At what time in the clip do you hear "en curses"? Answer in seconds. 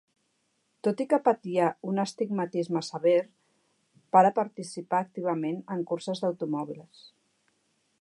5.77-6.25